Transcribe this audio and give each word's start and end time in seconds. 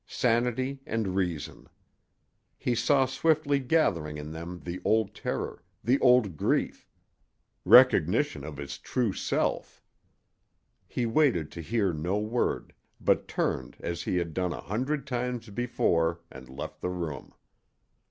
Sanity 0.07 0.81
and 0.87 1.09
reason. 1.15 1.67
He 2.57 2.73
saw 2.73 3.05
swiftly 3.05 3.59
gathering 3.59 4.17
in 4.17 4.31
them 4.31 4.61
the 4.65 4.81
old 4.83 5.13
terror, 5.13 5.61
the 5.83 5.99
old 5.99 6.35
grief 6.37 6.87
recognition 7.65 8.43
of 8.43 8.57
his 8.57 8.79
true 8.79 9.13
self! 9.13 9.79
He 10.87 11.05
waited 11.05 11.51
to 11.51 11.61
hear 11.61 11.93
no 11.93 12.17
word, 12.17 12.73
but 12.99 13.27
turned 13.27 13.77
as 13.79 14.01
he 14.01 14.17
had 14.17 14.33
done 14.33 14.53
a 14.53 14.61
hundred 14.61 15.05
times 15.05 15.51
before 15.51 16.21
and 16.31 16.49
left 16.49 16.81
the 16.81 16.89
room. 16.89 17.35